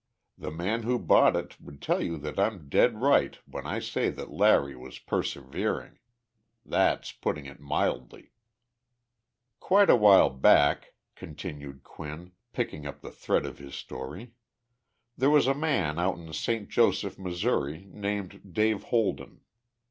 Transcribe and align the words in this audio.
The 0.35 0.49
man 0.49 0.81
who 0.81 0.97
bought 0.97 1.35
it 1.35 1.61
would 1.61 1.79
tell 1.79 2.01
you 2.01 2.17
that 2.17 2.39
I'm 2.39 2.69
dead 2.69 2.99
right 2.99 3.37
when 3.45 3.67
I 3.67 3.77
say 3.77 4.09
that 4.09 4.31
Larry 4.31 4.75
was 4.75 4.97
persevering. 4.97 5.99
That's 6.65 7.11
putting 7.11 7.45
it 7.45 7.59
mildly." 7.59 8.31
Quite 9.59 9.91
a 9.91 9.95
while 9.95 10.31
back 10.31 10.95
[continued 11.15 11.83
Quinn, 11.83 12.31
picking 12.51 12.87
up 12.87 13.01
the 13.01 13.11
thread 13.11 13.45
of 13.45 13.59
his 13.59 13.75
story] 13.75 14.33
there 15.15 15.29
was 15.29 15.45
a 15.45 15.53
man 15.53 15.99
out 15.99 16.17
in 16.17 16.33
Saint 16.33 16.69
Joseph, 16.69 17.19
Missouri, 17.19 17.85
named 17.91 18.53
Dave 18.55 18.81
Holden. 18.85 19.41